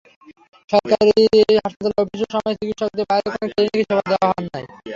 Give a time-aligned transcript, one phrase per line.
[0.69, 1.11] সরকারি
[1.57, 4.67] হাসপাতালের অফিস সময়ে চিকিৎসকদের বাইরে কোনো ক্লিনিকে সেবা দেওয়া অন্যায়।